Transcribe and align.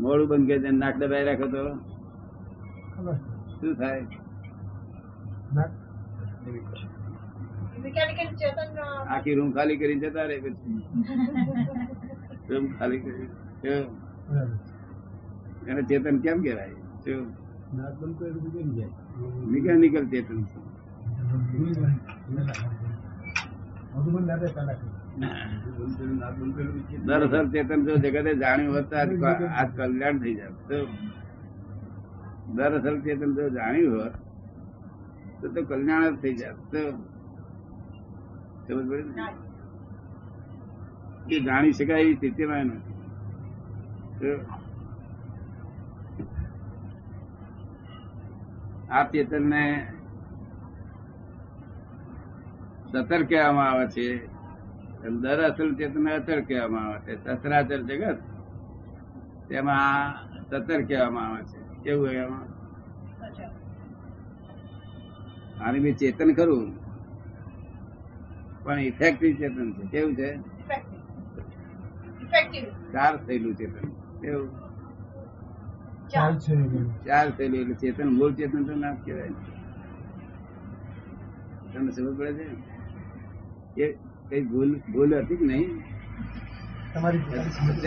મોડું 0.00 0.26
બંધ 0.30 0.48
કરી 0.48 0.72
નાક 0.82 0.94
દબાઈ 1.00 1.26
રાખો 1.28 1.46
તો. 1.54 1.62
શું 3.56 3.72
થાય? 3.78 4.02
આખી 9.14 9.34
રૂમ 9.38 9.50
ખાલી 9.56 9.78
કરીને 9.82 10.02
જતા 10.04 10.26
રહે 10.30 10.38
પછી. 10.44 10.78
રૂમ 12.50 12.64
ખાલી 12.78 13.00
કરી. 13.06 13.28
એને 15.68 15.82
ચેતન 15.88 16.16
કેમ 16.26 16.38
કેવાય 16.42 16.76
મિકેનિકલ 19.52 20.04
ચેતન 20.12 20.38
છે. 20.44 20.58
દરઅસલ 27.06 27.46
ચેતન 27.52 27.80
જો 27.86 27.94
જગતે 27.96 28.32
જાણ્યું 28.36 28.74
હોત 28.74 28.86
તો 28.90 28.96
આજ 28.96 29.10
આજ 29.52 29.68
કલ્યાણ 29.76 30.20
થઈ 30.22 30.34
જાય 30.36 30.80
દરસર 32.56 32.94
ચેતન 33.00 33.30
જો 33.36 33.44
જાણ્યું 33.50 33.94
હોત 33.96 34.14
તો 35.40 35.46
તો 35.48 35.60
કલ્યાણ 35.64 36.04
જ 36.06 36.16
થઈ 36.20 36.34
જાય 36.36 36.54
સમજ 38.66 38.90
એ 41.28 41.38
જાણી 41.40 41.72
શકાય 41.72 42.02
એવી 42.02 42.16
સ્થિતિમાં 42.16 42.68
નથી. 42.68 44.36
આ 48.90 49.04
ચેતન 49.10 49.44
ને 49.48 49.62
સતર 52.90 53.22
કહેવામાં 53.30 53.70
આવે 53.70 53.86
છે 53.94 54.06
દર 55.22 55.40
અસલ 55.48 55.70
ચેતન 55.78 56.06
અચળ 56.08 56.42
કહેવામાં 56.48 56.86
આવે 56.86 56.98
છે 57.06 57.34
સસરાચર 57.36 57.80
જગત 57.88 58.18
તેમાં 59.48 60.14
સતર 60.48 60.80
કહેવામાં 60.88 61.26
આવે 61.28 61.42
છે 61.50 61.58
કેવું 61.84 62.10
એમાં. 62.22 62.48
આની 65.64 65.82
બી 65.84 65.98
ચેતન 66.00 66.30
ખરું 66.38 66.68
પણ 68.62 68.80
ઇફેક્ટિવ 68.90 69.32
ચેતન 69.40 69.68
છે 69.76 69.84
કેવું 69.92 70.14
છે. 70.16 70.30
ચાર 72.92 73.14
થયેલું 73.26 73.54
ચેતન 73.60 73.86
કેવું 74.20 74.50
ચાર. 77.06 77.26
થયેલું 77.36 77.60
એટલે 77.62 77.76
ચેતન 77.82 78.08
મૂળ 78.18 78.32
ચેતન 78.38 78.62
તો 78.68 78.74
ના 78.76 78.96
કહેવાય. 79.04 79.34
તમને 81.72 81.90
સમજ 81.92 82.16
પડે 82.18 82.32
છે 82.38 82.77
એ 83.78 83.86
કઈ 84.28 84.42
ભૂલ 84.42 84.70
ભૂલ 84.92 85.10
હતી 85.16 85.36
કે 85.36 85.46
નહીં? 85.46 85.70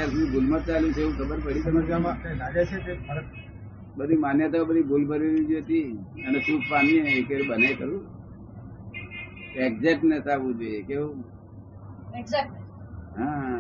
સુધી 0.07 0.29
ભૂલમાં 0.31 0.65
ચાલ્યું 0.65 0.93
છે 0.93 1.01
એવું 1.01 1.15
ખબર 1.17 1.39
પડી 1.39 1.61
સમજવામાં. 1.61 2.17
બધી 3.97 4.15
માન્યતાઓ 4.17 4.65
બધી 4.65 4.81
ભૂલ 4.83 5.03
ભરેલી 5.05 5.59
હતી 5.59 5.87
અને 6.27 6.39
સુખ 6.39 6.65
પામીએ 6.69 7.21
કે 7.23 7.35
બને 7.49 7.69
કરું 7.73 8.01
એક્ઝેક્ટનેસ 9.57 10.25
આવવું 10.27 10.53
જોઈએ 10.59 10.81
કેવું? 10.83 11.17
હા. 13.17 13.59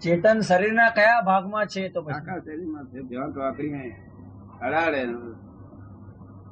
ચેતન 0.00 0.38
શરીરના 0.42 0.90
કયા 0.90 1.20
ભાગમાં 1.22 1.66
છે 1.66 1.82
તો 1.88 2.00
આખા 2.08 2.38
શરીરમાં 2.40 2.86
છે 2.86 2.98
જ્યાં 3.08 3.32
ચોકડી 3.32 3.90
અડાડે. 4.60 5.02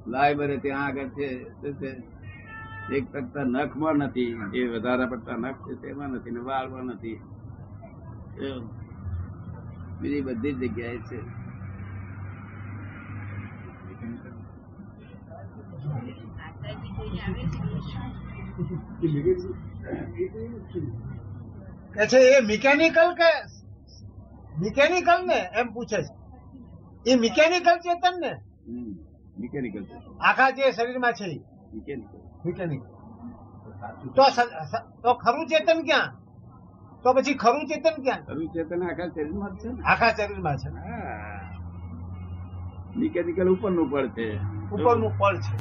લાય 0.07 0.35
બરે 0.35 0.57
ત્યાં 0.57 0.85
આગળ 0.87 1.09
છે 1.09 1.29
શું 1.61 1.75
છે. 1.81 1.91
એક 2.97 3.05
ટકતા 3.13 3.45
નખમાં 3.45 3.97
નથી 3.97 4.33
જે 4.53 4.63
વધારે 4.73 5.05
પડતા 5.07 5.37
નખ 5.37 5.59
છે 5.67 5.75
તેમાં 5.83 6.11
નથી 6.15 6.31
ને 6.31 6.41
વાળમાં 6.49 6.85
નથી. 6.85 7.19
બીજી 10.01 10.21
બધી 10.21 10.53
જગ્યાએ 10.61 10.99
છે. 11.09 11.19
કે 21.95 22.07
છે 22.11 22.19
એ 22.37 22.41
મિકેનિકલ 22.51 23.11
કે 23.21 23.31
મિકેનિકલ 24.61 25.21
ને? 25.27 25.41
એમ 25.59 25.69
પૂછે 25.75 26.01
છે. 26.03 26.13
એ 27.07 27.17
મિકેનિકલ 27.17 27.77
ચેતન 27.85 28.15
ને? 28.21 28.33
મિકેનિકલ 29.45 29.85
આખા 30.21 30.51
જે 30.59 30.73
શરીરમાં 30.73 31.15
છે 31.21 31.27
મિકેનિકલ. 31.75 32.19
મિકેનિકલ. 32.45 32.87
તો 34.17 34.25
તો 35.03 35.11
ખરું 35.15 35.45
ચેતન 35.47 35.81
ક્યાં? 35.89 36.11
તો 37.05 37.09
પછી 37.15 37.35
ખરું 37.35 37.65
ચેતન 37.71 37.97
ક્યાં? 38.05 38.23
ખરું 38.29 38.49
ચેતન 38.55 38.81
આખા 38.89 39.09
શરીરમાં 39.15 39.53
છે 39.61 39.69
આખા 39.85 40.13
શરીરમાં 40.19 40.57
છે. 40.63 40.69
મિકેનિકલ 42.97 43.49
ઉપરનું 43.55 43.87
પડ 43.93 44.09
છે. 44.17 44.29
ઉપરનું 44.73 45.13
પડ 45.19 45.37
છે. 45.47 45.57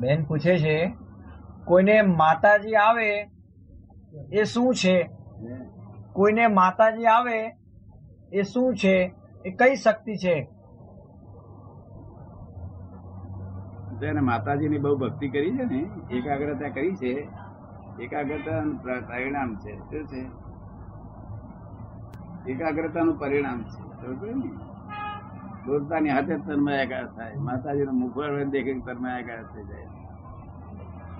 બેન 0.00 0.24
પૂછે 0.24 0.54
છે 0.58 0.76
કોઈને 1.64 1.96
માતાજી 2.20 2.76
આવે 2.84 3.10
એ 4.32 4.44
શું 4.44 4.74
છે? 4.74 4.96
કોઈને 6.12 6.46
માતાજી 6.46 7.04
આવે, 7.04 7.56
એ 8.32 8.42
શું 8.42 8.76
છે? 8.76 9.14
એ 9.44 9.50
કઈ 9.50 9.76
શક્તિ 9.76 10.16
છે? 10.16 10.48
જેને 14.00 14.20
માતાજીની 14.20 14.78
બહુ 14.78 14.96
ભક્તિ 14.96 15.28
કરી 15.28 15.58
છે 15.58 15.64
ને, 15.64 15.90
એકાગ્રતા 16.10 16.68
કરી 16.68 16.96
છે, 16.96 17.28
એકાગ્રતા 18.00 18.60
પરિણામ 19.08 19.56
છે. 19.56 19.78
શું 19.78 20.06
છે? 20.06 20.42
એકાગ્રતાનું 22.50 23.18
પરિણામ 23.18 23.62
છે. 23.62 23.82
પડી 24.20 24.34
ને? 24.34 24.50
બોલતાની 25.66 26.08
હાથે 26.08 26.36
તન્મયાકાર 26.38 27.06
થાય. 27.06 27.34
માતાજીનો 27.34 27.92
મુખવડ 27.92 28.44
દેખી 28.44 28.80
તન્મયાકાર 28.80 29.42
થઈ 29.42 29.64
જાય 29.64 29.86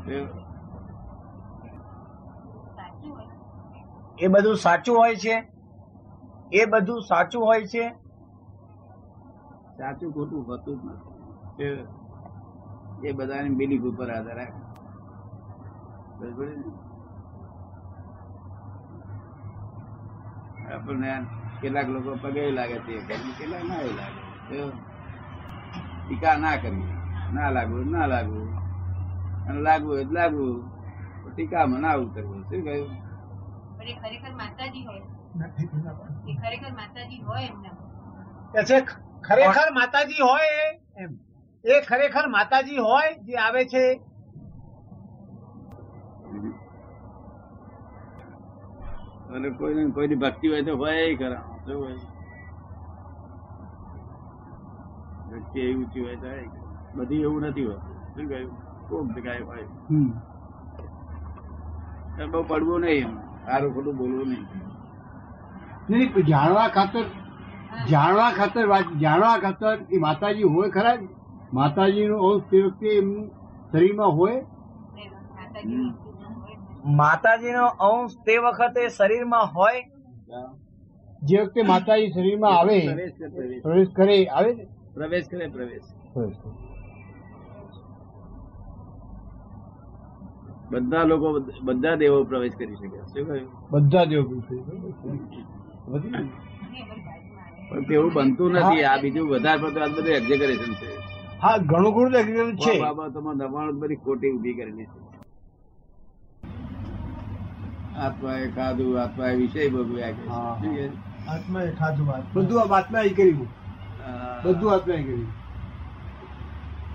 તો 0.03 0.27
સાચું 2.77 3.17
હોય 3.17 3.27
એ 4.25 4.27
બધું 4.33 4.57
સાચું 4.65 4.97
હોય 4.99 5.17
છે? 5.17 5.37
એ 6.53 6.63
બધું 6.67 7.01
સાચું 7.03 7.43
હોય 7.45 7.67
છે? 7.67 7.85
સાચું 9.77 10.11
ખોટું 10.15 10.43
હોતું 10.49 10.77
જ 10.81 10.85
નથી. 10.87 11.87
એ 13.03 13.11
બધાની 13.17 13.57
બિલીફ 13.59 13.87
ઉપર 13.91 14.09
આધાર 14.11 14.37
રાખે? 14.39 14.61
આપણને 20.67 21.11
કેટલાક 21.61 21.89
લોકો 21.95 22.11
પગે 22.23 22.43
લાગે 22.57 22.77
છે 22.85 22.93
કેટલાક 23.09 23.65
ના 23.69 23.83
લાગે. 23.99 24.23
ટીકા 26.03 26.37
ના 26.43 26.61
કરવી? 26.63 26.93
ના 27.35 27.51
લાગવું 27.51 27.87
ના 27.93 28.07
લાગવું. 28.07 28.49
અને 29.47 29.61
લાગવું 29.67 29.93
હોય 29.93 30.07
લાગવું. 30.17 30.57
ટીકામાં 31.27 31.81
ના 31.83 31.97
કરવું 32.15 32.41
શું 32.49 32.61
કહ્યું? 32.67 32.93
પણ 33.83 33.89
એ 33.89 33.95
ખરેખર 34.01 34.33
માતાજી 34.35 34.85
હોય. 34.85 35.05
એ 36.29 36.35
ખરેખર 36.43 36.73
માતાજી 36.73 37.21
હોય 37.23 37.47
એમના. 37.47 37.77
કે 38.55 38.61
છે 38.69 38.79
ખરેખર 39.29 39.69
માતાજી 39.75 40.23
હોય 40.23 40.63
એમ. 40.97 41.13
એ 41.65 41.81
ખરેખર 41.89 42.29
માતાજી 42.29 42.79
હોય 42.79 43.11
જે 43.27 43.35
આવે 43.37 43.63
છે. 43.67 43.85
અને 49.35 49.49
કોઈને 49.59 49.83
કોઈની 49.91 50.21
ભક્તિ 50.25 50.47
હોય 50.49 50.65
તો 50.65 50.77
હોય 50.77 51.03
ય 51.03 51.17
ખરા. 51.17 51.45
શું 51.65 51.77
હોય? 51.77 51.97
ભક્તિ 55.31 55.59
એવી 55.61 55.75
ઊંચી 55.77 56.01
હોય 56.01 56.17
તો 56.17 56.31
બધી 56.97 57.23
એવું 57.23 57.43
નથી 57.51 57.67
હોતું. 57.71 57.97
શું 58.15 58.29
કહ્યું? 58.29 58.53
કોમ 58.89 59.07
જગ્યાએ 59.17 59.43
હોય. 59.43 59.67
બહુ 62.33 62.43
પડવું 62.43 62.81
નહીં 62.81 63.07
એમ. 63.09 63.32
સારું 63.47 63.75
ખોટું 63.75 63.97
બોલવું 63.97 64.29
નહીં. 64.29 64.47
નહીં, 65.91 66.27
જાણવા 66.27 66.69
ખાતર 66.69 67.05
જાણવા 67.91 68.31
ખાતર 68.31 68.65
જાણવા 69.01 69.37
ખાતર 69.39 69.75
એ 69.91 69.99
માતાજી 69.99 70.49
હોય 70.55 70.71
ખરા? 70.71 70.97
માતાજીનું 71.53 72.21
અંશ 72.29 72.45
તે 72.51 72.59
વખતે 72.63 72.89
એમનું 72.97 73.27
શરીરમાં 73.73 74.13
હોય. 74.19 74.39
માતાજી 75.35 75.77
હોય 75.77 76.97
માતાજીનો 76.97 77.67
અંશ 77.89 78.17
તે 78.27 78.35
વખતે 78.39 78.89
શરીરમાં 78.89 79.47
હોય? 79.57 79.81
જે 81.23 81.37
વખતે 81.41 81.63
માતાજી 81.63 82.11
શરીરમાં 82.11 82.59
આવે 82.59 82.79
પ્રવેશ 82.87 83.13
કરે, 83.19 83.29
પ્રવેશ. 83.29 83.63
પ્રવેશ 83.63 83.93
કરે 83.97 84.17
આવે 84.27 84.53
પ્રવેશ 84.95 85.27
કરે 85.31 85.47
પ્રવેશ. 85.49 85.87
પ્રવેશ 86.13 86.37
બધા 90.73 91.05
લોકો 91.05 91.29
બધા 91.63 91.97
દેવો 91.97 92.19
પ્રવેશ 92.25 92.57
કરી 92.57 92.77
શકે. 92.77 92.99
શું 93.07 93.25
કહ્યું? 93.27 93.51
બધા 93.73 94.05
દેવો 94.07 94.25
પણ 97.69 97.85
તેવું 97.89 98.13
બનતું 98.17 98.53
નથી. 98.55 98.85
આ 98.85 99.01
બીજું 99.03 99.29
વધારે 99.31 99.61
પડતું 99.63 99.83
આ 99.83 99.91
બધું 99.91 100.15
એક્ઝેગરેશન 100.17 100.73
છે. 100.75 100.89
હા 101.43 101.57
ઘણું 101.65 101.95
ઘણું 101.95 102.15
એક્ઝેગરેશન 102.15 102.57
છે. 102.59 102.75
બાબતોમાં 102.83 103.39
દબાણ 103.39 103.79
બધી 103.81 104.03
ખોટી 104.05 104.33
ઊભી 104.33 104.57
કરેલી 104.59 104.87
છે. 104.87 104.99
આત્માએ 107.97 108.47
ખાધું 108.53 108.99
આત્માએ 109.01 109.35
વિષય 109.39 109.69
ભોગવ્યા 109.71 110.15
કે? 110.17 110.87
આત્માએ 111.29 111.71
ખાધું 111.75 112.09
બધું 112.35 112.63
આ 112.63 112.77
આત્માએ 112.77 113.13
કર્યું. 113.13 113.49
બધું 114.45 114.73
આત્માએ 114.73 115.03
કર્યું. 115.03 115.31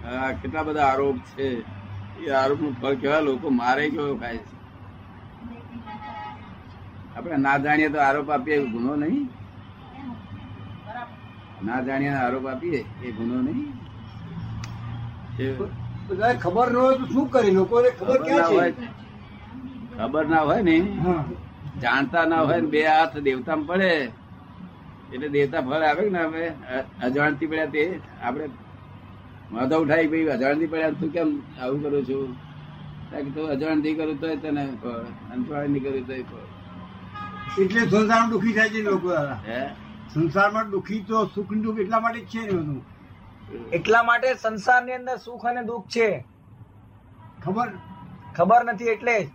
હા 0.03 0.30
કેટલા 0.35 0.63
બધા 0.63 0.88
આરોપ 0.88 1.18
છે. 1.31 1.47
એ 2.19 2.25
આરોપનું 2.34 2.74
ફળ 2.80 2.96
કેવા 3.02 3.25
લોકો 3.28 3.48
મારે 3.60 3.84
કેવો 3.94 4.14
ખાય 4.22 4.42
છે? 4.42 4.56
આપણે 7.16 7.38
ના 7.38 7.58
જાણીએ 7.64 7.90
તો 7.94 8.00
આરોપ 8.02 8.28
આપીએ 8.30 8.58
ગુનો 8.74 8.94
નહીં? 8.96 9.25
ના 11.62 11.80
જાણીએ 11.81 12.14
આરોપ 12.16 12.46
આપીએ 12.48 12.81
એ 13.02 13.08
ગુનો 13.18 13.38
નહીં? 13.42 13.72
ખબર 16.42 16.68
ન 16.72 16.75
હોય 16.75 16.96
તો 17.00 17.06
શું 17.14 17.28
કરી? 17.34 17.54
લોકોને 17.58 17.90
ખબર 17.92 18.19
હોય 18.19 18.24
ક્યાં 18.25 18.74
છે? 18.74 18.88
ખબર 19.98 20.25
ના 20.31 20.44
હોય 20.48 20.62
ને? 20.64 20.78
જાણતા 21.81 22.25
ના 22.25 22.44
હોય 22.48 22.62
ને 22.62 22.69
બે 22.74 22.81
હાથ 22.86 23.16
દેવતામાં 23.25 23.68
પડે. 23.69 23.92
એટલે 25.14 25.28
દેવતા 25.30 25.62
ફળ 25.62 25.84
આવે 25.84 26.02
કે 26.02 26.12
ના 26.12 26.28
અજાણતી 27.06 27.50
પડ્યા 27.52 27.74
તે. 27.74 27.84
આપણે 28.22 28.46
માથા 29.51 29.75
ઉઠાઈ 29.75 30.07
ભાઈ 30.07 30.27
અજાણથી 30.27 30.67
પડ્યા 30.67 30.91
તું 30.91 31.09
કેમ 31.09 31.41
આવું 31.61 31.83
કરું 31.83 32.05
છું? 32.05 32.38
કારણ 33.11 33.23
કે 33.23 33.31
તું 33.31 33.49
અજાણતી 33.49 33.95
કરું 33.95 34.21
તોય 34.21 34.35
તને 34.35 34.77
ફળ 34.83 35.05
અંતવાળી 35.31 35.67
નહીં 35.67 35.83
કરું 35.83 36.07
તોય 36.07 36.23
ફળ 36.23 37.63
એટલે 37.63 37.81
સંસારમાં 37.81 38.29
દુઃખી 38.29 38.53
થાય 38.53 38.69
છે 38.69 38.81
લોકો 38.81 39.09
હે? 39.47 39.69
સંસારમાં 40.13 40.69
દુઃખી 40.69 41.03
તો 41.03 41.25
સુખ 41.25 41.53
દુઃખ 41.53 41.79
એટલા 41.79 41.99
માટે 41.99 42.19
જ 42.19 42.25
છે 42.25 42.39
ને 42.39 42.53
બધું. 42.53 42.85
એટલા 43.71 44.03
માટે 44.03 44.33
સંસારની 44.33 44.94
અંદર 44.94 45.17
સુખ 45.17 45.45
અને 45.45 45.63
દુઃખ 45.63 45.88
છે. 45.88 46.25
ખબર? 47.41 47.69
ખબર 48.35 48.73
નથી 48.73 48.85
એટલે 48.85 49.31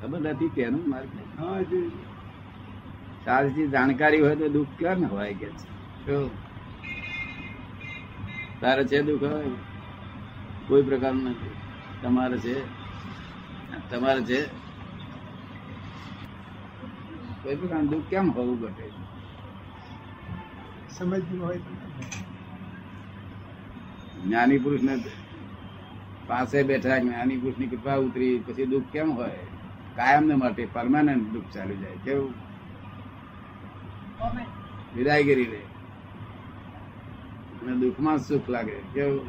ખબર 0.00 0.20
નથી 0.20 0.48
તેનું 0.48 0.88
મારે 0.88 1.06
કઈ. 1.06 1.26
હા 1.38 1.62
જે- 1.62 3.66
જાણકારી 3.66 4.20
હોય 4.20 4.36
તો 4.36 4.48
દુઃખ 4.48 4.68
કેમ 4.78 5.04
હોય 5.04 5.34
કે? 5.34 5.46
છે 5.46 5.52
શું? 6.06 6.30
તારે 8.60 8.84
છે 8.84 9.02
દુઃખ 9.02 9.22
હોય 9.22 9.50
કોઈ 10.68 10.82
પ્રકારનું 10.82 11.24
નથી. 11.30 11.54
તમારે 12.02 12.38
છે? 12.38 12.54
તમારે 13.90 14.22
છે? 14.22 14.40
કોઈ 17.42 17.56
પ્રકારનું 17.56 17.90
દુઃખ 17.90 18.08
કેમ 18.10 18.30
હોવું 18.30 18.60
ઘટે 18.60 18.86
સમજવું 20.90 21.44
હોય 21.44 21.60
જ્ઞાની 24.24 24.58
પુરુષ 24.58 24.82
ને 24.82 24.94
પાસે 26.26 26.62
બેઠા 26.62 26.98
જ્ઞાની 26.98 27.36
પુરુષની 27.36 27.66
કૃપા 27.66 27.94
ઉતરી 27.94 28.38
પછી 28.38 28.66
દુઃખ 28.66 28.84
કેમ 28.92 29.12
હોય? 29.12 29.38
કાયમ 29.96 30.26
ને 30.26 30.34
માટે 30.34 30.68
પરમાનન્ટ 30.72 31.32
દુઃખ 31.32 31.44
ચાલુ 31.54 31.74
જાય. 31.76 31.96
કેવું? 32.04 32.34
વિદાયગીરી 34.96 35.44
રે 35.44 35.60
અને 37.66 37.76
દુઃખમાં 37.76 38.18
સુખ 38.18 38.48
લાગે. 38.48 38.76
કેવું? 38.94 39.26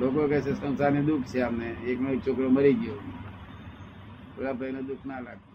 લોકો 0.00 0.28
કહે 0.28 0.40
છે 0.40 0.52
સંસારની 0.54 1.02
દુઃખ 1.02 1.26
છે 1.26 1.40
અમને 1.40 1.68
એકનો 1.68 2.08
એક 2.10 2.26
છોકરો 2.26 2.50
મરી 2.50 2.74
ગયો. 2.74 3.00
પેલા 4.36 4.52
ભાઈને 4.52 4.82
દુઃખ 4.82 5.04
ના 5.06 5.20
લાગે. 5.20 5.47